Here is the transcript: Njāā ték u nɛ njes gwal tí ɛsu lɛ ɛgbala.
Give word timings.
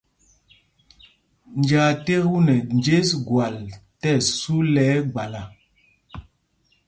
Njāā 1.59 1.89
ték 2.05 2.23
u 2.37 2.39
nɛ 2.45 2.55
njes 2.75 3.09
gwal 3.27 3.55
tí 4.01 4.09
ɛsu 4.17 4.55
lɛ 4.73 4.83
ɛgbala. 4.99 5.43